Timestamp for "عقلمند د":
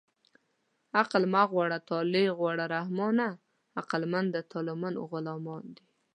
3.79-4.37